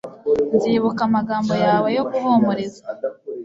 [0.55, 2.83] nzibuka amagambo yawe yo guhumuriza